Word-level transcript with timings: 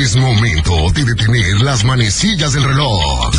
Es 0.00 0.14
momento 0.14 0.72
de 0.94 1.04
detener 1.04 1.60
las 1.60 1.84
manecillas 1.84 2.52
del 2.52 2.62
reloj 2.62 3.32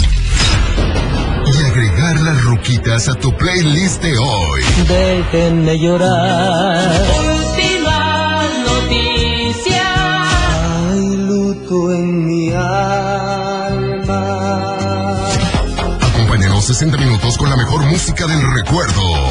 y 1.46 1.58
agregar 1.64 2.20
las 2.20 2.44
ruquitas 2.44 3.08
a 3.08 3.16
tu 3.16 3.36
playlist 3.38 4.02
de 4.04 4.18
hoy. 4.18 4.62
Déjenme 4.90 5.80
llorar. 5.80 7.02
Última 7.18 8.44
noticia. 8.68 9.84
Hay 10.90 11.16
luto 11.16 11.94
en 11.94 12.26
mi 12.26 12.52
alma. 12.52 14.20
Acompáñanos 16.02 16.66
60 16.66 16.98
minutos 16.98 17.38
con 17.38 17.50
la 17.50 17.56
mejor 17.56 17.86
música 17.86 18.28
del 18.28 18.42
recuerdo. 18.54 19.29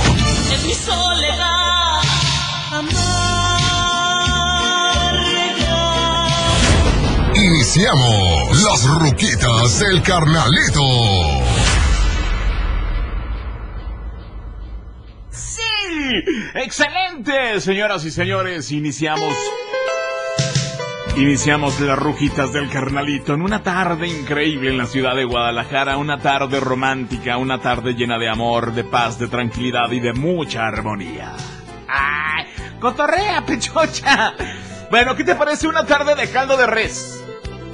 Iniciamos 7.79 8.65
las 8.65 8.89
ruquitas 8.89 9.79
del 9.79 10.03
carnalito. 10.03 10.83
¡Sí! 15.31 15.63
¡Excelente! 16.55 17.61
Señoras 17.61 18.05
y 18.05 18.11
señores, 18.11 18.73
iniciamos. 18.73 19.33
Iniciamos 21.17 21.79
las 21.79 21.97
rujitas 21.97 22.53
del 22.53 22.69
carnalito 22.69 23.35
en 23.35 23.43
una 23.43 23.63
tarde 23.63 24.09
increíble 24.09 24.71
en 24.71 24.79
la 24.79 24.87
ciudad 24.87 25.15
de 25.15 25.25
Guadalajara, 25.25 25.99
una 25.99 26.19
tarde 26.19 26.59
romántica, 26.59 27.37
una 27.37 27.61
tarde 27.61 27.93
llena 27.93 28.19
de 28.19 28.29
amor, 28.29 28.73
de 28.73 28.83
paz, 28.83 29.21
de 29.21 29.29
tranquilidad 29.29 29.89
y 29.93 30.01
de 30.01 30.15
mucha 30.15 30.67
armonía. 30.67 31.37
¡Ay! 31.87 32.45
¡Cotorrea, 32.81 33.41
pechocha! 33.47 34.35
Bueno, 34.91 35.15
¿qué 35.15 35.23
te 35.23 35.37
parece 35.37 35.69
una 35.69 35.87
tarde 35.87 36.17
de 36.17 36.29
caldo 36.29 36.57
de 36.57 36.67
res? 36.67 37.18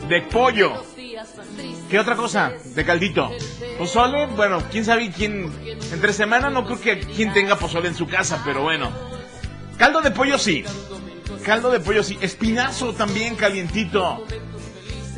De 0.09 0.23
pollo. 0.23 0.85
¿Qué 1.89 1.99
otra 1.99 2.17
cosa? 2.17 2.53
De 2.75 2.85
caldito. 2.85 3.31
Pozole, 3.79 4.27
bueno, 4.27 4.63
quién 4.71 4.85
sabe 4.85 5.11
quién. 5.11 5.53
Entre 5.93 6.13
semana 6.13 6.51
no 6.51 6.65
creo 6.65 6.81
que 6.81 7.01
quien 7.01 7.33
tenga 7.33 7.57
pozole 7.57 7.89
en 7.89 7.95
su 7.95 8.07
casa, 8.07 8.43
pero 8.45 8.63
bueno. 8.63 8.91
Caldo 9.77 10.01
de 10.01 10.11
pollo 10.11 10.39
sí. 10.39 10.65
Caldo 11.45 11.71
de 11.71 11.81
pollo 11.81 12.03
sí. 12.03 12.19
Espinazo 12.21 12.93
también 12.95 13.37
calientito. 13.37 14.25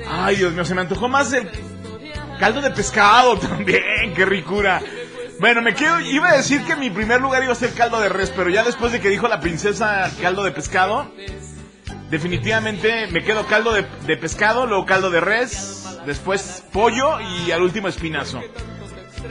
Ay, 0.08 0.36
Dios 0.36 0.52
mío, 0.52 0.64
se 0.64 0.74
me 0.74 0.82
antojó 0.82 1.08
más 1.08 1.32
el 1.32 1.48
caldo 2.38 2.60
de 2.60 2.70
pescado 2.70 3.38
también. 3.38 4.14
Qué 4.14 4.24
ricura. 4.24 4.80
Bueno, 5.40 5.62
me 5.62 5.74
quedo. 5.74 6.00
Iba 6.00 6.30
a 6.30 6.36
decir 6.36 6.64
que 6.64 6.76
mi 6.76 6.90
primer 6.90 7.20
lugar 7.20 7.42
iba 7.42 7.52
a 7.52 7.56
ser 7.56 7.72
caldo 7.72 8.00
de 8.00 8.08
res, 8.08 8.30
pero 8.30 8.48
ya 8.50 8.62
después 8.62 8.92
de 8.92 9.00
que 9.00 9.08
dijo 9.08 9.28
la 9.28 9.40
princesa 9.40 10.10
caldo 10.20 10.44
de 10.44 10.52
pescado, 10.52 11.10
definitivamente 12.10 13.06
me 13.08 13.22
quedo 13.22 13.46
caldo 13.46 13.72
de, 13.72 13.86
de 14.06 14.16
pescado, 14.16 14.66
luego 14.66 14.86
caldo 14.86 15.10
de 15.10 15.20
res, 15.20 15.98
después 16.06 16.64
pollo 16.72 17.20
y 17.20 17.50
al 17.50 17.62
último 17.62 17.88
espinazo. 17.88 18.40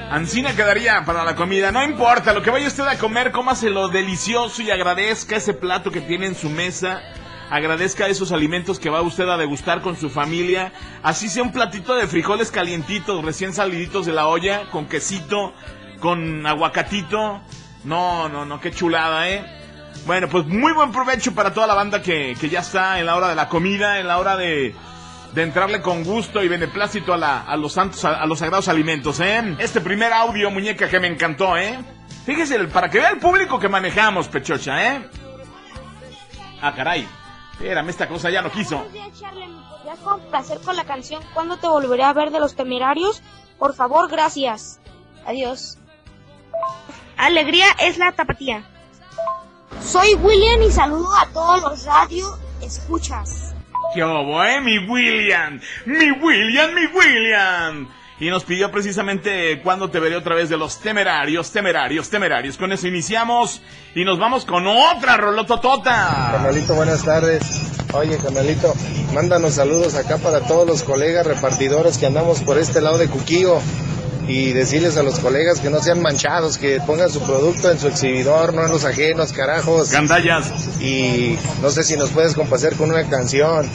Ancina 0.10 0.56
quedaría 0.56 1.04
para 1.06 1.24
la 1.24 1.36
comida, 1.36 1.72
no 1.72 1.84
importa, 1.84 2.34
lo 2.34 2.42
que 2.42 2.52
vaya 2.52 2.68
usted 2.68 2.86
a 2.86 2.98
comer, 2.98 3.32
cómaselo 3.32 3.88
delicioso 3.88 4.62
y 4.62 4.70
agradezca 4.70 5.38
ese 5.38 5.54
plato 5.54 5.92
que 5.92 6.02
tiene 6.02 6.28
en 6.28 6.36
su 6.36 6.50
mesa. 6.50 7.02
Agradezca 7.50 8.08
esos 8.08 8.32
alimentos 8.32 8.80
que 8.80 8.90
va 8.90 9.02
usted 9.02 9.30
a 9.30 9.38
degustar 9.38 9.82
con 9.82 9.96
su 9.96 10.10
familia. 10.10 10.74
Así 11.04 11.30
sea 11.30 11.44
un 11.44 11.52
platito 11.52 11.96
de 11.96 12.08
frijoles 12.08 12.50
calientitos, 12.50 13.24
recién 13.24 13.54
saliditos 13.54 14.06
de 14.06 14.14
la 14.14 14.28
olla, 14.28 14.70
con 14.72 14.88
quesito, 14.88 15.54
con 16.00 16.46
aguacatito. 16.46 17.42
No, 17.84 18.30
no, 18.30 18.46
no, 18.46 18.60
qué 18.60 18.72
chulada, 18.72 19.30
¿eh? 19.30 19.46
Bueno, 20.06 20.30
pues 20.30 20.46
muy 20.46 20.72
buen 20.74 20.92
provecho 20.92 21.34
para 21.34 21.54
toda 21.54 21.66
la 21.68 21.74
banda 21.74 22.02
que, 22.02 22.36
que 22.40 22.50
ya 22.50 22.60
está 22.60 23.00
en 23.00 23.08
la 23.08 23.16
hora 23.16 23.28
de 23.30 23.36
la 23.36 23.50
comida, 23.50 24.00
en 24.00 24.08
la 24.08 24.20
hora 24.20 24.38
de, 24.38 24.76
de 25.34 25.44
entrarle 25.44 25.82
con 25.82 26.04
gusto 26.04 26.44
y 26.44 26.48
beneplácito 26.48 27.14
a, 27.14 27.18
la, 27.18 27.42
a 27.42 27.58
los 27.58 27.74
santos, 27.74 28.06
a, 28.06 28.22
a, 28.22 28.26
los 28.28 28.40
sagrados 28.40 28.68
alimentos, 28.68 29.20
¿eh? 29.20 29.56
Este 29.58 29.82
primer 29.82 30.14
audio, 30.14 30.52
muñeca, 30.52 30.88
que 30.90 31.00
me 31.00 31.08
encantó, 31.08 31.58
¿eh? 31.58 31.80
Fíjese, 32.26 32.60
para 32.66 32.90
que 32.90 33.00
vea 33.00 33.10
el 33.10 33.20
público 33.20 33.60
que 33.60 33.68
manejamos, 33.68 34.28
Pechocha, 34.28 34.96
¿eh? 34.96 35.10
Ah, 36.62 36.74
caray. 36.76 37.08
Espérame, 37.54 37.90
esta 37.90 38.08
cosa 38.08 38.30
ya 38.30 38.42
no 38.42 38.52
quiso. 38.52 38.76
Buenos 38.78 38.94
días, 38.94 39.20
Charlie. 39.20 39.48
¿Me 39.48 39.62
podrías 39.70 40.00
complacer 40.00 40.60
con 40.60 40.76
la 40.76 40.84
canción 40.84 41.22
¿Cuándo 41.34 41.58
te 41.58 41.68
volveré 41.68 42.04
a 42.04 42.14
ver 42.14 42.32
de 42.32 42.40
los 42.40 42.56
temerarios? 42.56 43.22
Por 43.58 43.74
favor, 43.74 44.10
gracias. 44.10 44.80
Adiós. 45.26 45.78
Alegría 47.18 47.66
es 47.80 47.98
la 47.98 48.12
tapatía. 48.12 48.64
Soy 49.86 50.16
William 50.16 50.64
y 50.64 50.72
saludo 50.72 51.14
a 51.16 51.28
todos 51.32 51.62
los 51.62 51.86
radio 51.86 52.38
escuchas. 52.62 53.54
¡Qué 53.94 54.04
obo, 54.04 54.44
eh! 54.44 54.60
¡Mi 54.60 54.80
William! 54.80 55.62
¡Mi 55.86 56.12
William, 56.12 56.74
mi 56.74 56.88
William! 56.88 57.88
Y 58.20 58.30
nos 58.30 58.46
pidió 58.46 58.72
precisamente 58.72 59.62
cuándo 59.62 59.90
te 59.90 60.00
veré 60.00 60.16
otra 60.16 60.36
vez 60.36 60.50
de 60.50 60.58
los 60.58 60.80
temerarios, 60.80 61.52
temerarios, 61.52 62.10
temerarios. 62.10 62.58
Con 62.58 62.72
eso 62.72 62.88
iniciamos 62.88 63.62
y 63.94 64.04
nos 64.04 64.18
vamos 64.18 64.46
con 64.46 64.66
otra 64.66 65.18
rolototota. 65.18 66.30
Carnalito, 66.32 66.74
buenas 66.74 67.04
tardes. 67.04 67.44
Oye, 67.94 68.18
carnalito, 68.18 68.74
mándanos 69.14 69.54
saludos 69.54 69.96
acá 69.96 70.18
para 70.18 70.42
todos 70.42 70.66
los 70.66 70.84
colegas 70.84 71.28
repartidores 71.28 71.98
que 71.98 72.08
andamos 72.08 72.42
por 72.42 72.58
este 72.58 72.82
lado 72.82 72.98
de 72.98 73.08
Cuquío. 73.08 73.60
Y 74.28 74.54
decirles 74.54 74.98
a 74.98 75.04
los 75.04 75.20
colegas 75.20 75.60
que 75.60 75.70
no 75.70 75.80
sean 75.82 76.02
manchados, 76.02 76.58
que 76.58 76.80
pongan 76.82 77.12
su 77.12 77.22
producto 77.22 77.72
en 77.72 77.80
su 77.80 77.88
exhibidor, 77.88 78.54
no 78.56 78.66
en 78.66 78.72
los 78.72 78.84
ajenos, 78.84 79.32
carajos. 79.34 79.92
Gandallas. 79.92 80.52
Y 80.82 81.38
no 81.62 81.70
sé 81.70 81.84
si 81.84 81.96
nos 81.96 82.10
puedes 82.10 82.34
complacer 82.34 82.76
con 82.76 82.90
una 82.90 83.08
canción. 83.08 83.70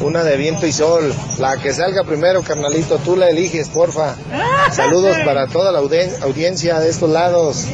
Una 0.00 0.24
de 0.24 0.36
viento 0.36 0.66
y 0.66 0.72
sol. 0.72 1.14
La 1.38 1.58
que 1.58 1.72
salga 1.74 2.04
primero, 2.04 2.42
carnalito, 2.42 2.96
tú 2.98 3.16
la 3.16 3.28
eliges, 3.28 3.68
porfa. 3.68 4.16
Saludos 4.72 5.16
para 5.24 5.46
toda 5.46 5.70
la 5.72 5.78
audien- 5.80 6.22
audiencia 6.22 6.80
de 6.80 6.88
estos 6.88 7.10
lados. 7.10 7.66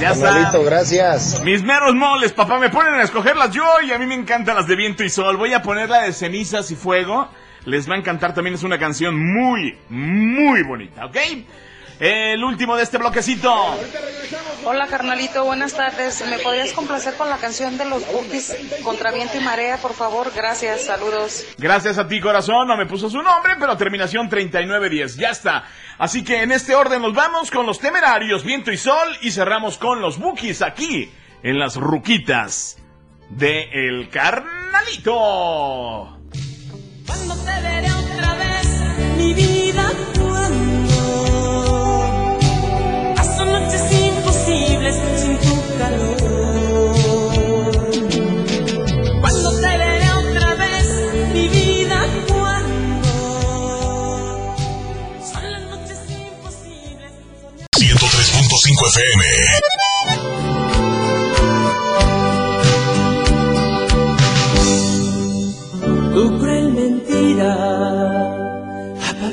Ya 0.00 0.10
carnalito, 0.10 0.58
está. 0.58 0.70
gracias. 0.70 1.42
Mis 1.42 1.62
meros 1.62 1.94
moles, 1.94 2.32
papá, 2.32 2.58
me 2.58 2.70
ponen 2.70 2.94
a 2.94 3.02
escogerlas 3.02 3.50
yo 3.50 3.64
y 3.86 3.90
a 3.92 3.98
mí 3.98 4.06
me 4.06 4.14
encantan 4.14 4.54
las 4.56 4.66
de 4.68 4.76
viento 4.76 5.02
y 5.04 5.10
sol. 5.10 5.36
Voy 5.36 5.52
a 5.52 5.60
poner 5.60 5.90
la 5.90 6.02
de 6.02 6.12
cenizas 6.12 6.70
y 6.70 6.76
fuego. 6.76 7.28
Les 7.64 7.88
va 7.88 7.94
a 7.94 7.98
encantar 7.98 8.34
también, 8.34 8.54
es 8.54 8.62
una 8.62 8.78
canción 8.78 9.16
muy, 9.16 9.78
muy 9.88 10.62
bonita, 10.62 11.06
¿ok? 11.06 11.16
El 12.00 12.42
último 12.42 12.76
de 12.76 12.82
este 12.82 12.98
bloquecito. 12.98 13.54
Hola 14.64 14.88
carnalito, 14.88 15.44
buenas 15.44 15.74
tardes. 15.74 16.24
¿Me 16.28 16.40
podrías 16.40 16.72
complacer 16.72 17.14
con 17.14 17.30
la 17.30 17.36
canción 17.36 17.78
de 17.78 17.84
los 17.84 18.04
Bookies 18.12 18.56
contra 18.82 19.12
viento 19.12 19.36
y 19.36 19.40
marea, 19.40 19.76
por 19.76 19.94
favor? 19.94 20.32
Gracias, 20.34 20.86
saludos. 20.86 21.44
Gracias 21.58 21.98
a 21.98 22.08
ti, 22.08 22.20
corazón. 22.20 22.66
No 22.66 22.76
me 22.76 22.86
puso 22.86 23.08
su 23.08 23.22
nombre, 23.22 23.54
pero 23.58 23.76
terminación 23.76 24.28
3910. 24.28 25.16
Ya 25.16 25.30
está. 25.30 25.64
Así 25.98 26.24
que 26.24 26.42
en 26.42 26.50
este 26.50 26.74
orden 26.74 27.02
nos 27.02 27.14
vamos 27.14 27.52
con 27.52 27.66
los 27.66 27.78
temerarios, 27.78 28.42
viento 28.42 28.72
y 28.72 28.76
sol 28.76 29.16
y 29.20 29.30
cerramos 29.30 29.78
con 29.78 30.00
los 30.00 30.18
bookies 30.18 30.62
aquí 30.62 31.12
en 31.44 31.60
las 31.60 31.76
ruquitas 31.76 32.78
de 33.30 33.68
El 33.70 34.08
Carnalito. 34.08 35.12
Cuando 37.14 37.36
te 37.44 37.60
veré 37.60 37.92
otra 37.92 38.34
vez, 38.36 38.68
mi 39.18 39.34
vida, 39.34 39.92
cuando 40.18 40.94
paso 43.14 43.44
noches 43.44 43.82
imposibles 43.92 44.96
sin 45.20 45.36
tu 45.36 45.54
calor. 45.76 46.16
Cuando 49.20 49.60
te 49.60 49.76
veré 49.76 50.10
otra 50.10 50.54
vez, 50.54 50.88
mi 51.34 51.48
vida, 51.48 52.06
cuando 52.28 53.08
son 55.30 55.52
las 55.52 55.62
noches 55.68 55.98
imposibles. 56.08 57.12
103.5 57.76 58.88
FM. 58.88 59.31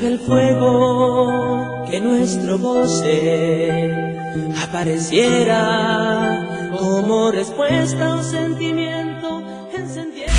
El 0.09 0.19
fuego 0.19 1.85
que 1.89 2.01
nuestro 2.01 2.57
goce 2.57 3.93
apareciera 4.63 6.47
como 6.75 7.31
respuesta 7.31 8.05
a 8.05 8.15
un 8.15 8.23
sentimiento 8.23 9.43
encendiera. 9.71 10.33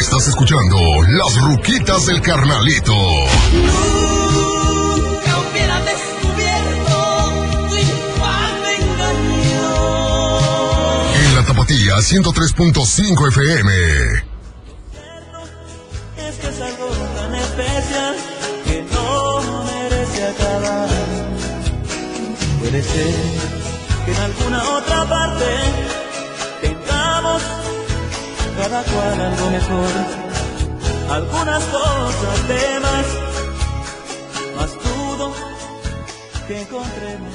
Estás 0.00 0.26
escuchando 0.28 0.76
las 1.10 1.40
ruquitas 1.42 2.06
del 2.06 2.20
carnalito. 2.22 2.92
Nunca 4.82 5.38
hubiera 5.38 5.80
descubierto 5.80 6.96
tu 7.68 7.76
infame 7.76 8.74
engaño. 8.80 9.68
En 11.24 11.34
la 11.36 11.44
tapatía 11.44 11.94
103.5 11.98 13.28
FM. 13.28 14.33
Ser 22.94 23.14
que 24.04 24.12
en 24.12 24.20
alguna 24.20 24.62
otra 24.76 25.04
parte 25.04 25.46
tengamos 26.60 27.42
cada 28.56 28.82
cual 28.84 29.20
algo 29.20 29.50
mejor. 29.50 29.90
algunas 31.10 31.64
cosas 31.64 32.48
de 32.48 32.80
más, 32.86 33.06
más 34.56 34.70
dudo 34.84 35.32
que 36.46 36.60
encontremos 36.60 37.34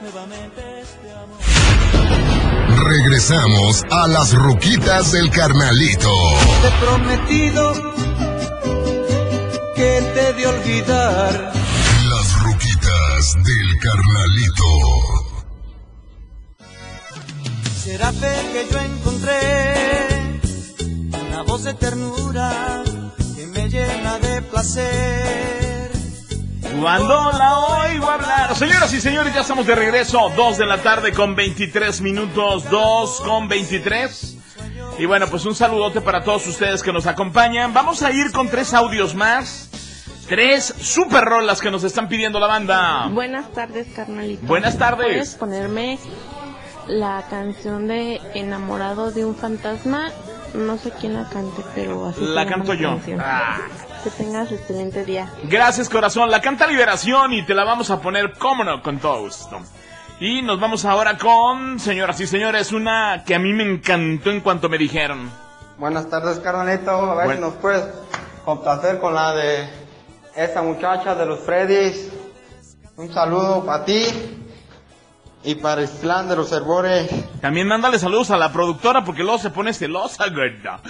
nuevamente 0.00 0.60
este 0.82 1.10
amor. 1.10 2.84
Regresamos 2.86 3.82
a 3.90 4.06
las 4.06 4.32
ruquitas 4.34 5.10
del 5.10 5.28
carnalito. 5.30 6.12
Te 6.62 6.68
he 6.68 6.72
prometido 6.86 7.72
que 9.74 10.02
te 10.14 10.32
de 10.34 10.46
olvidar. 10.46 11.52
Las 12.10 12.42
ruquitas 12.42 13.34
del 13.34 13.80
carnalito. 13.80 14.63
Será 17.94 18.10
fe 18.10 18.34
que 18.52 18.66
yo 18.72 18.80
encontré 18.80 20.32
una 21.28 21.42
voz 21.42 21.62
de 21.62 21.74
ternura 21.74 22.82
que 23.36 23.46
me 23.46 23.68
llena 23.68 24.18
de 24.18 24.42
placer. 24.42 25.92
Cuando 26.80 27.30
la 27.30 27.56
oigo 27.56 28.10
hablar. 28.10 28.56
Señoras 28.56 28.92
y 28.94 29.00
señores, 29.00 29.32
ya 29.32 29.42
estamos 29.42 29.64
de 29.68 29.76
regreso. 29.76 30.28
2 30.34 30.58
de 30.58 30.66
la 30.66 30.78
tarde 30.78 31.12
con 31.12 31.36
23 31.36 32.00
minutos. 32.00 32.68
2 32.68 33.20
con 33.20 33.46
23. 33.46 34.38
Y 34.98 35.06
bueno, 35.06 35.28
pues 35.28 35.44
un 35.44 35.54
saludote 35.54 36.00
para 36.00 36.24
todos 36.24 36.48
ustedes 36.48 36.82
que 36.82 36.92
nos 36.92 37.06
acompañan. 37.06 37.72
Vamos 37.72 38.02
a 38.02 38.10
ir 38.10 38.32
con 38.32 38.48
tres 38.48 38.74
audios 38.74 39.14
más. 39.14 39.70
Tres 40.28 40.74
super 40.80 41.22
rolas 41.22 41.60
que 41.60 41.70
nos 41.70 41.84
están 41.84 42.08
pidiendo 42.08 42.40
la 42.40 42.48
banda. 42.48 43.06
Buenas 43.12 43.52
tardes, 43.52 43.86
carnalito. 43.94 44.44
Buenas 44.48 44.76
tardes. 44.78 45.06
¿Puedes 45.06 45.34
ponerme 45.36 46.00
la 46.88 47.24
canción 47.28 47.88
de 47.88 48.20
Enamorado 48.34 49.10
de 49.10 49.24
un 49.24 49.34
fantasma? 49.34 50.10
No 50.54 50.76
sé 50.78 50.92
quién 50.92 51.14
la 51.14 51.28
cante, 51.28 51.62
pero 51.74 52.06
así 52.06 52.20
La 52.20 52.46
canto 52.46 52.74
yo. 52.74 52.98
Ah. 53.18 53.58
Que 54.02 54.10
tengas 54.10 54.52
excelente 54.52 55.04
día. 55.04 55.30
Gracias, 55.44 55.88
corazón. 55.88 56.30
La 56.30 56.40
canta 56.40 56.66
Liberación 56.66 57.32
y 57.32 57.44
te 57.44 57.54
la 57.54 57.64
vamos 57.64 57.90
a 57.90 58.00
poner, 58.00 58.34
cómo 58.38 58.62
no, 58.62 58.82
con 58.82 58.98
todo 58.98 59.22
gusto. 59.22 59.60
Y 60.20 60.42
nos 60.42 60.60
vamos 60.60 60.84
ahora 60.84 61.18
con, 61.18 61.80
señoras 61.80 62.20
y 62.20 62.26
señores, 62.26 62.70
una 62.72 63.24
que 63.26 63.34
a 63.34 63.38
mí 63.38 63.52
me 63.52 63.64
encantó 63.64 64.30
en 64.30 64.40
cuanto 64.40 64.68
me 64.68 64.78
dijeron. 64.78 65.30
Buenas 65.76 66.08
tardes, 66.08 66.38
carnalito. 66.38 66.90
A 66.90 67.26
ver 67.26 67.36
si 67.36 67.40
nos 67.40 67.54
puedes 67.54 67.84
complacer 68.44 69.00
con 69.00 69.14
la 69.14 69.34
de 69.34 69.68
esta 70.36 70.62
muchacha 70.62 71.16
de 71.16 71.26
los 71.26 71.40
Freddys. 71.40 72.12
Un 72.96 73.12
saludo 73.12 73.64
para 73.66 73.84
ti 73.84 74.06
y 75.44 75.54
para 75.56 75.82
el 75.82 75.88
clan 75.88 76.28
de 76.28 76.36
los 76.36 76.50
Herbores. 76.52 77.10
También 77.40 77.68
mándale 77.68 77.98
saludos 77.98 78.30
a 78.30 78.36
la 78.36 78.52
productora 78.52 79.04
porque 79.04 79.22
luego 79.22 79.38
se 79.38 79.50
pone 79.50 79.72
celosa, 79.72 80.28
gorda. 80.28 80.80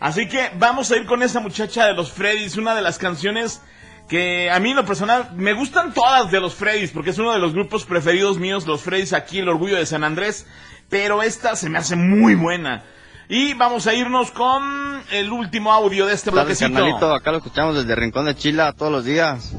Así 0.00 0.28
que 0.28 0.50
vamos 0.58 0.90
a 0.90 0.96
ir 0.96 1.06
con 1.06 1.22
esa 1.22 1.40
muchacha 1.40 1.86
de 1.86 1.94
los 1.94 2.10
Freddys, 2.10 2.56
una 2.56 2.74
de 2.74 2.82
las 2.82 2.98
canciones 2.98 3.62
que 4.08 4.50
a 4.50 4.58
mí 4.58 4.70
en 4.70 4.76
lo 4.76 4.84
personal 4.84 5.30
me 5.36 5.52
gustan 5.52 5.94
todas 5.94 6.30
de 6.30 6.40
los 6.40 6.54
Freddys 6.54 6.90
porque 6.90 7.10
es 7.10 7.18
uno 7.18 7.32
de 7.32 7.38
los 7.38 7.52
grupos 7.52 7.84
preferidos 7.84 8.38
míos, 8.38 8.66
los 8.66 8.82
Freddys 8.82 9.12
aquí, 9.12 9.38
el 9.38 9.48
orgullo 9.48 9.76
de 9.76 9.86
San 9.86 10.02
Andrés, 10.02 10.46
pero 10.88 11.22
esta 11.22 11.54
se 11.54 11.70
me 11.70 11.78
hace 11.78 11.94
muy 11.94 12.34
buena. 12.34 12.82
Y 13.28 13.54
vamos 13.54 13.86
a 13.86 13.94
irnos 13.94 14.32
con 14.32 15.02
el 15.12 15.30
último 15.30 15.72
audio 15.72 16.06
de 16.06 16.14
este 16.14 16.30
bloquecito. 16.30 16.72
carnalito, 16.72 17.14
acá 17.14 17.30
lo 17.30 17.38
escuchamos 17.38 17.76
desde 17.76 17.94
Rincón 17.94 18.26
de 18.26 18.34
Chila 18.34 18.72
todos 18.72 18.90
los 18.90 19.04
días. 19.04 19.54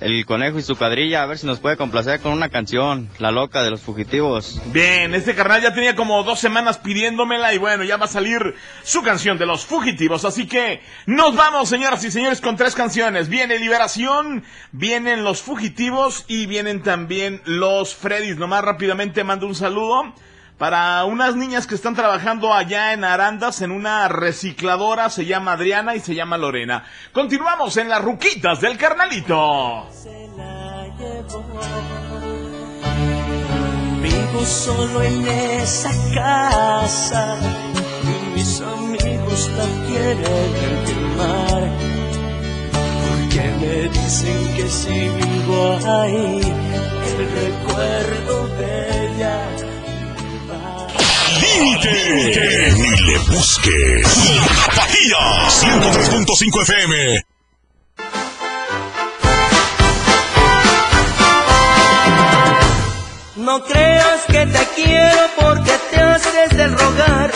El 0.00 0.26
conejo 0.26 0.58
y 0.58 0.62
su 0.62 0.76
cuadrilla, 0.76 1.22
a 1.22 1.26
ver 1.26 1.38
si 1.38 1.46
nos 1.46 1.60
puede 1.60 1.76
complacer 1.76 2.20
con 2.20 2.32
una 2.32 2.48
canción, 2.48 3.08
La 3.18 3.30
Loca 3.30 3.62
de 3.62 3.70
los 3.70 3.80
Fugitivos. 3.80 4.60
Bien, 4.66 5.14
este 5.14 5.34
carnal 5.34 5.62
ya 5.62 5.72
tenía 5.72 5.94
como 5.94 6.22
dos 6.24 6.40
semanas 6.40 6.78
pidiéndomela 6.78 7.54
y 7.54 7.58
bueno, 7.58 7.84
ya 7.84 7.96
va 7.96 8.06
a 8.06 8.08
salir 8.08 8.54
su 8.82 9.02
canción 9.02 9.38
de 9.38 9.46
los 9.46 9.64
fugitivos. 9.64 10.24
Así 10.24 10.46
que 10.46 10.80
nos 11.06 11.36
vamos, 11.36 11.68
señoras 11.68 12.04
y 12.04 12.10
señores, 12.10 12.40
con 12.40 12.56
tres 12.56 12.74
canciones. 12.74 13.28
Viene 13.28 13.58
Liberación, 13.58 14.44
vienen 14.72 15.22
los 15.22 15.42
fugitivos 15.42 16.24
y 16.26 16.46
vienen 16.46 16.82
también 16.82 17.40
los 17.44 17.94
Freddys. 17.94 18.36
Nomás 18.36 18.64
rápidamente 18.64 19.22
mando 19.22 19.46
un 19.46 19.54
saludo 19.54 20.12
para 20.58 21.04
unas 21.04 21.34
niñas 21.34 21.66
que 21.66 21.74
están 21.74 21.94
trabajando 21.94 22.54
allá 22.54 22.92
en 22.92 23.04
Arandas 23.04 23.60
en 23.62 23.72
una 23.72 24.08
recicladora. 24.08 25.10
Se 25.10 25.26
llama 25.26 25.52
Adriana 25.52 25.94
y 25.96 26.00
se 26.00 26.14
llama 26.14 26.38
Lorena. 26.38 26.84
Continuamos 27.12 27.76
en 27.76 27.88
las 27.88 28.02
ruquitas 28.02 28.60
del 28.60 28.78
carnalito. 28.78 29.88
se 29.90 30.28
la 30.36 30.86
llevó. 30.98 31.44
Vivo 34.02 34.44
solo 34.44 35.02
en 35.02 35.26
esa 35.26 35.90
casa 36.14 37.36
y 38.02 38.34
mis 38.34 38.60
amigos 38.60 39.50
la 39.56 39.86
quieren 39.86 40.84
quemar. 40.86 41.62
Porque 43.02 43.50
me 43.60 43.88
dicen 43.88 44.54
que 44.56 44.68
si 44.68 45.08
vivo 45.08 45.78
ahí, 46.00 46.40
el 47.06 47.30
recuerdo 47.42 48.48
de 48.58 49.06
ella. 49.06 49.43
Límite. 51.54 52.72
Ni 52.78 52.96
le 53.06 53.18
busques. 53.18 54.08
Tapatía 54.66 55.48
103.5 55.48 56.62
FM. 56.62 57.24
No 63.36 63.62
creas 63.64 64.20
que 64.26 64.46
te 64.46 64.68
quiero 64.74 65.20
porque 65.38 65.72
te 65.90 66.00
haces 66.00 66.56
del 66.56 66.72
rogar, 66.72 67.32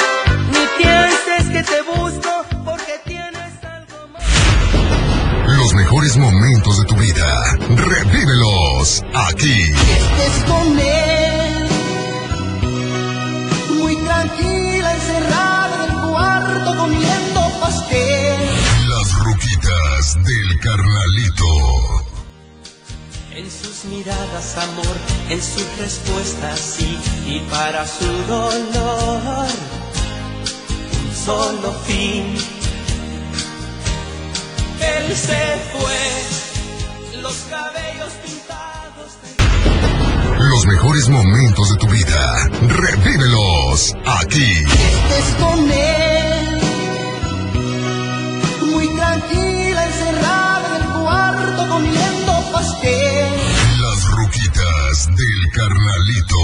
ni 0.53 0.83
pienses 0.83 1.51
que 1.53 1.63
te 1.63 1.83
busco 1.83 2.45
porque 2.65 2.95
tienes 3.05 3.53
algo 3.63 4.09
más. 4.13 5.57
Los 5.57 5.75
mejores 5.75 6.17
momentos 6.17 6.79
de 6.81 6.85
tu 6.87 6.97
vida. 6.97 7.45
Revívelos 7.69 9.05
aquí. 9.15 9.63
estés 9.63 10.45
con 10.45 10.79
él. 10.79 11.18
Tranquila, 14.29 14.95
encerrada 14.95 15.85
en 15.85 15.91
el 15.91 16.11
cuarto 16.11 16.77
comiendo 16.77 17.41
pastel. 17.61 18.39
Las 18.89 19.19
ruquitas 19.19 20.15
del 20.25 20.61
carnalito. 20.61 22.05
En 23.35 23.51
sus 23.51 23.85
miradas 23.85 24.57
amor, 24.59 24.97
en 25.31 25.43
sus 25.43 25.67
respuestas 25.79 26.59
sí, 26.59 26.99
y 27.27 27.41
para 27.51 27.87
su 27.87 28.07
dolor, 28.27 29.47
un 31.05 31.17
solo 31.17 31.73
fin. 31.87 32.35
Él 34.81 35.17
se 35.17 35.59
fue, 35.73 37.21
los 37.23 37.37
cabellos 37.51 38.13
Los 40.59 40.67
mejores 40.67 41.09
momentos 41.09 41.71
de 41.71 41.77
tu 41.77 41.87
vida. 41.87 42.51
Revívelos 42.63 43.95
aquí. 44.05 44.55
estés 44.65 45.37
con 45.39 45.71
él. 45.71 46.61
Muy 48.67 48.89
tranquila, 48.89 49.87
encerrada 49.87 50.77
en 50.77 50.83
el 50.83 50.89
cuarto 51.01 51.69
comiendo 51.69 52.33
pastel. 52.51 53.31
Las 53.83 54.05
ruquitas 54.11 55.07
del 55.15 55.49
carnalito. 55.55 56.43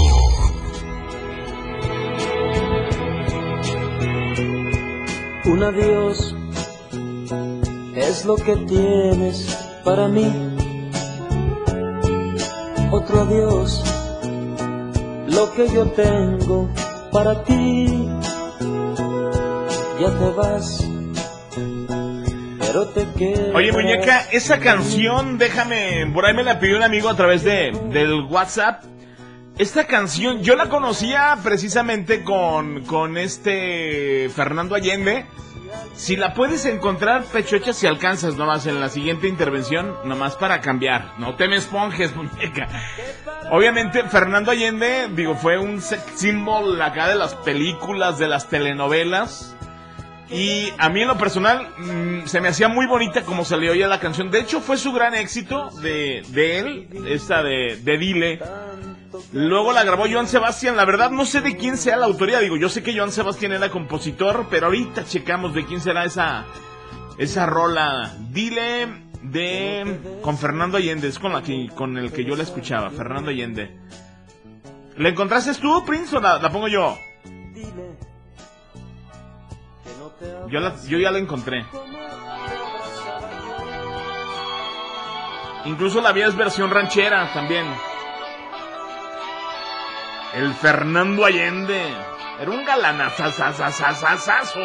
Un 5.43 5.61
adiós 5.61 6.33
es 7.97 8.23
lo 8.23 8.35
que 8.37 8.55
tienes 8.65 9.57
para 9.83 10.07
mí. 10.07 10.31
Otro 12.91 13.21
adiós, 13.21 13.83
lo 15.35 15.53
que 15.53 15.67
yo 15.67 15.85
tengo 15.91 16.69
para 17.11 17.43
ti. 17.43 18.07
Ya 19.99 20.09
te 20.19 20.29
vas, 20.31 20.85
pero 22.59 22.87
te 22.87 23.05
quedas. 23.17 23.55
Oye, 23.55 23.71
muñeca, 23.71 24.27
esa 24.31 24.59
canción, 24.59 25.37
déjame, 25.37 26.09
por 26.13 26.25
ahí 26.25 26.33
me 26.33 26.43
la 26.43 26.59
pidió 26.59 26.77
un 26.77 26.83
amigo 26.83 27.09
a 27.09 27.15
través 27.15 27.43
de, 27.43 27.71
del 27.91 28.21
WhatsApp. 28.23 28.83
Esta 29.57 29.87
canción, 29.87 30.41
yo 30.41 30.55
la 30.55 30.67
conocía 30.67 31.37
precisamente 31.41 32.23
con, 32.23 32.83
con 32.83 33.17
este 33.17 34.29
Fernando 34.35 34.75
Allende. 34.75 35.25
Si 35.95 36.17
la 36.17 36.33
puedes 36.33 36.65
encontrar, 36.65 37.23
pechocha, 37.23 37.71
si 37.71 37.87
alcanzas 37.87 38.35
nomás 38.35 38.67
en 38.67 38.81
la 38.81 38.89
siguiente 38.89 39.29
intervención, 39.29 39.95
nomás 40.03 40.35
para 40.35 40.59
cambiar. 40.59 41.13
No 41.19 41.35
te 41.35 41.47
me 41.47 41.55
esponjes, 41.55 42.13
muñeca. 42.17 42.67
Obviamente, 43.51 44.03
Fernando 44.03 44.51
Allende, 44.51 45.07
digo, 45.15 45.35
fue 45.35 45.57
un 45.57 45.81
symbol 45.81 46.81
acá 46.81 47.07
de 47.09 47.15
las 47.15 47.35
películas, 47.35 48.17
de 48.17 48.27
las 48.27 48.49
telenovelas. 48.49 49.55
Y 50.29 50.73
a 50.79 50.89
mí 50.89 51.03
en 51.03 51.07
lo 51.07 51.17
personal 51.17 51.69
mm, 51.77 52.25
se 52.25 52.41
me 52.41 52.47
hacía 52.47 52.67
muy 52.67 52.87
bonita 52.87 53.21
como 53.21 53.45
se 53.45 53.57
le 53.57 53.69
oía 53.69 53.87
la 53.87 53.99
canción. 53.99 54.31
De 54.31 54.39
hecho 54.39 54.59
fue 54.59 54.77
su 54.77 54.91
gran 54.91 55.13
éxito 55.13 55.69
de, 55.81 56.23
de 56.29 56.59
él, 56.59 56.87
esta 57.07 57.43
de, 57.43 57.79
de 57.83 57.97
Dile. 57.97 58.39
Luego 59.31 59.71
la 59.71 59.83
grabó 59.83 60.05
Joan 60.11 60.27
Sebastián. 60.27 60.75
La 60.75 60.85
verdad 60.85 61.11
no 61.11 61.25
sé 61.25 61.41
de 61.41 61.55
quién 61.55 61.77
sea 61.77 61.97
la 61.97 62.07
autoría. 62.07 62.39
Digo, 62.39 62.57
yo 62.57 62.69
sé 62.69 62.81
que 62.81 62.97
Joan 62.97 63.11
Sebastián 63.11 63.53
era 63.53 63.69
compositor, 63.69 64.47
pero 64.49 64.65
ahorita 64.65 65.05
checamos 65.05 65.53
de 65.53 65.65
quién 65.65 65.79
será 65.79 66.05
esa, 66.05 66.45
esa 67.19 67.45
rola. 67.45 68.15
Dile 68.31 69.04
de 69.31 70.19
con 70.21 70.37
Fernando 70.37 70.77
Allende, 70.77 71.07
es 71.07 71.19
con 71.19 71.33
la 71.33 71.41
que 71.41 71.69
con 71.75 71.97
el 71.97 72.11
que 72.11 72.25
yo 72.25 72.35
la 72.35 72.43
escuchaba, 72.43 72.89
Fernando 72.89 73.29
Allende. 73.29 73.75
¿La 74.97 75.09
encontraste 75.09 75.53
tú, 75.55 75.83
Prince, 75.85 76.15
o 76.15 76.21
la, 76.21 76.49
pongo 76.49 76.67
yo? 76.67 76.97
Yo, 80.49 80.59
yo 80.87 80.97
ya 80.97 81.11
la 81.11 81.19
encontré. 81.19 81.65
Incluso 85.65 85.99
la 85.99 86.11
vía 86.11 86.27
es 86.27 86.35
versión 86.35 86.69
ranchera 86.69 87.33
también. 87.33 87.65
El 90.35 90.53
Fernando 90.53 91.25
Allende. 91.25 91.93
Era 92.39 92.51
un 92.51 92.65
galanazazazazazazo. 92.65 94.59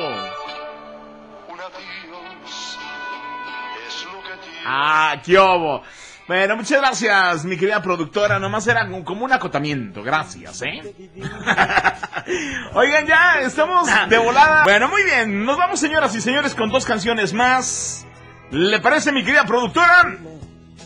Ah, 4.64 5.21
qué 5.25 5.38
obo. 5.38 5.83
Bueno, 6.31 6.57
muchas 6.57 6.81
gracias, 6.81 7.45
mi 7.45 7.57
querida 7.57 7.83
productora. 7.83 8.38
Nomás 8.38 8.64
era 8.69 8.88
como 9.05 9.25
un 9.25 9.33
acotamiento. 9.33 10.02
Gracias, 10.02 10.62
¿eh? 10.62 10.95
Oigan, 12.75 13.05
ya, 13.07 13.40
estamos 13.40 13.88
de 14.09 14.19
volada. 14.19 14.62
Bueno, 14.62 14.88
muy 14.88 15.02
bien. 15.02 15.45
Nos 15.45 15.59
vamos, 15.59 15.81
señoras 15.81 16.14
y 16.14 16.21
señores, 16.21 16.55
con 16.55 16.71
dos 16.71 16.85
canciones 16.85 17.33
más. 17.33 18.07
¿Le 18.52 18.79
parece, 18.79 19.11
mi 19.11 19.25
querida 19.25 19.45
productora? 19.45 20.17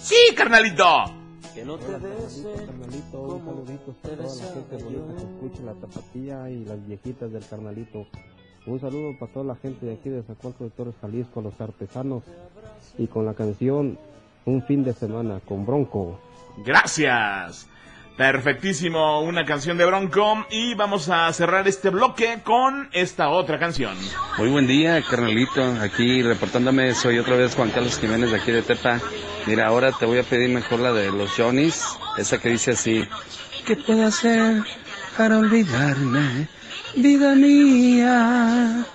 Sí, 0.00 0.16
carnalito. 0.34 0.84
Carnalito, 1.54 3.20
un 3.20 3.44
saludito 3.44 3.90
a 3.90 3.94
toda 4.02 4.16
la 4.16 4.30
gente 4.30 4.84
bonita 4.84 5.14
que 5.14 5.22
escucha 5.22 5.62
la 5.62 5.74
tapatía 5.74 6.50
y 6.50 6.64
las 6.64 6.86
viejitas 6.86 7.32
del 7.32 7.46
carnalito. 7.46 8.06
Un 8.66 8.80
saludo 8.80 9.14
para 9.18 9.32
toda 9.32 9.44
la 9.44 9.56
gente 9.56 9.84
de 9.84 9.94
aquí 9.94 10.08
de 10.08 10.22
Zacualco 10.22 10.64
de 10.64 10.70
Torres 10.70 10.94
Jalisco, 11.00 11.42
los 11.42 11.60
artesanos, 11.60 12.22
y 12.96 13.06
con 13.06 13.26
la 13.26 13.34
canción 13.34 13.98
Un 14.46 14.62
fin 14.62 14.84
de 14.84 14.92
semana 14.92 15.40
con 15.46 15.64
Bronco. 15.64 16.18
Gracias. 16.64 17.66
Perfectísimo, 18.16 19.22
una 19.22 19.44
canción 19.44 19.76
de 19.76 19.84
Bronco. 19.86 20.46
Y 20.50 20.74
vamos 20.74 21.08
a 21.08 21.32
cerrar 21.32 21.66
este 21.66 21.90
bloque 21.90 22.40
con 22.44 22.88
esta 22.92 23.30
otra 23.30 23.58
canción. 23.58 23.96
Muy 24.38 24.50
buen 24.50 24.66
día, 24.66 25.02
carnalito. 25.02 25.62
Aquí 25.80 26.22
reportándome, 26.22 26.94
soy 26.94 27.18
otra 27.18 27.36
vez 27.36 27.54
Juan 27.56 27.70
Carlos 27.70 27.98
Jiménez 27.98 28.30
de 28.30 28.36
aquí 28.36 28.52
de 28.52 28.62
Tepa. 28.62 29.00
Mira, 29.46 29.66
ahora 29.66 29.92
te 29.92 30.06
voy 30.06 30.18
a 30.18 30.22
pedir 30.22 30.48
mejor 30.50 30.80
la 30.80 30.92
de 30.92 31.10
los 31.10 31.32
Johnnies, 31.36 31.98
esa 32.16 32.38
que 32.38 32.50
dice 32.50 32.72
así. 32.72 33.04
¿Qué 33.66 33.76
puedo 33.76 34.06
hacer 34.06 34.62
para 35.16 35.38
olvidarme, 35.38 36.48
vida 36.96 37.34
mía? 37.34 38.86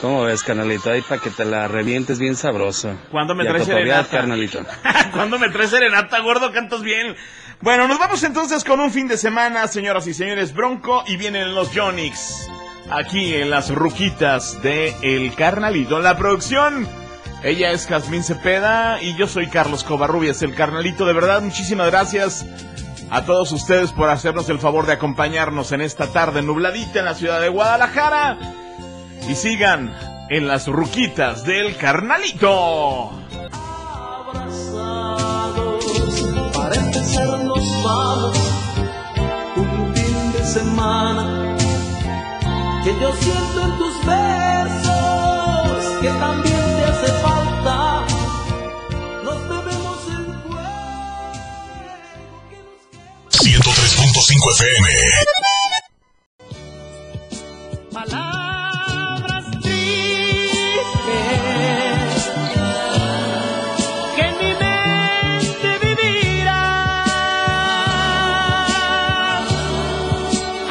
¿Cómo 0.00 0.24
ves, 0.24 0.42
carnalito? 0.42 0.90
Ahí 0.90 1.00
para 1.02 1.20
que 1.20 1.30
te 1.30 1.44
la 1.44 1.68
revientes 1.68 2.18
bien 2.18 2.36
sabroso. 2.36 2.96
¿Cuándo 3.10 3.34
me 3.34 3.44
traes 3.44 3.64
serenata? 3.64 4.10
carnalito? 4.10 4.60
Cuando 5.12 5.38
me 5.38 5.48
traes 5.48 5.70
serenata, 5.70 6.20
gordo, 6.20 6.52
cantas 6.52 6.82
bien. 6.82 7.16
Bueno, 7.62 7.88
nos 7.88 7.98
vamos 7.98 8.22
entonces 8.22 8.62
con 8.64 8.80
un 8.80 8.90
fin 8.90 9.08
de 9.08 9.16
semana, 9.16 9.66
señoras 9.66 10.06
y 10.06 10.12
señores, 10.12 10.52
Bronco, 10.52 11.02
y 11.06 11.16
vienen 11.16 11.54
los 11.54 11.70
Jonix. 11.74 12.48
Aquí 12.90 13.34
en 13.34 13.50
las 13.50 13.70
ruquitas 13.70 14.62
de 14.62 14.94
El 15.02 15.34
Carnalito. 15.34 15.96
En 15.96 16.04
la 16.04 16.18
producción, 16.18 16.86
ella 17.42 17.72
es 17.72 17.86
Jazmín 17.86 18.22
Cepeda 18.22 19.02
y 19.02 19.16
yo 19.16 19.26
soy 19.26 19.48
Carlos 19.48 19.82
Covarrubias, 19.82 20.42
El 20.42 20.54
Carnalito. 20.54 21.06
De 21.06 21.14
verdad, 21.14 21.40
muchísimas 21.40 21.86
gracias 21.90 22.44
a 23.10 23.24
todos 23.24 23.52
ustedes 23.52 23.92
por 23.92 24.10
hacernos 24.10 24.48
el 24.48 24.58
favor 24.58 24.86
de 24.86 24.94
acompañarnos 24.94 25.72
en 25.72 25.80
esta 25.80 26.08
tarde 26.08 26.42
nubladita 26.42 26.98
en 26.98 27.04
la 27.04 27.14
ciudad 27.14 27.40
de 27.40 27.48
Guadalajara. 27.48 28.38
Y 29.28 29.34
sigan 29.34 29.94
en 30.28 30.48
las 30.48 30.66
ruquitas 30.66 31.44
del 31.44 31.76
Carnalito. 31.76 33.12
Para 36.52 36.74
empezar 36.74 37.44
nos 37.44 37.58
un 39.56 39.94
fin 39.94 40.32
de 40.32 40.44
semana 40.44 41.56
que 42.84 42.92
yo 43.00 43.12
siento 43.14 43.62
en 43.62 43.78
tus 43.78 43.94
que 46.00 46.08
también 46.08 46.55
103.5 54.26 54.50
FM. 54.50 54.88
Palabras 57.92 59.44
tristes 59.62 60.88
que 64.16 64.22
en 64.22 64.34
mi 64.38 64.52
mente 64.54 65.68
vivirán 65.80 66.56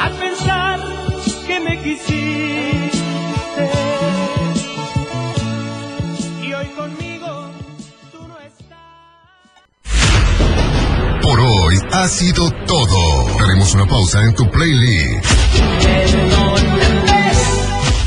al 0.02 0.12
pensar 0.18 0.78
que 1.46 1.60
me 1.60 1.82
quisiste 1.82 3.64
y 6.42 6.52
hoy 6.52 6.66
conmigo 6.76 7.50
tú 8.12 8.28
no 8.28 8.38
estás. 8.38 8.76
Por 11.22 11.40
hoy 11.40 11.76
ha 11.92 12.06
sido 12.08 12.50
todo. 12.66 13.25
Haremos 13.56 13.74
una 13.74 13.86
pausa 13.86 14.22
en 14.22 14.34
tu 14.34 14.50
playlist. 14.50 15.24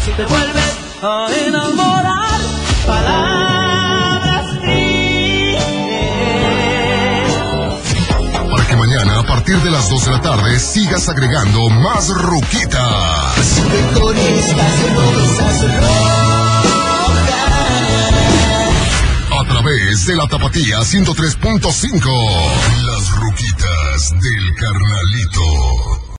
Si 0.06 0.12
te 0.12 0.26
vuelves 0.26 0.76
a 1.02 1.28
enamorar, 1.48 2.40
palabras 2.86 4.46
tristes. 4.62 5.64
Para 8.52 8.68
que 8.68 8.76
mañana 8.76 9.22
a 9.22 9.24
partir 9.24 9.58
de 9.64 9.72
las 9.72 9.90
2 9.90 10.06
de 10.06 10.12
la 10.12 10.22
tarde 10.22 10.60
sigas 10.60 11.10
agregando 11.10 11.68
más 11.72 12.10
ruquitas. 12.10 13.64
A 19.32 19.44
través 19.48 20.06
de 20.06 20.16
la 20.16 20.28
Tapatía 20.28 20.82
103.5. 20.82 22.89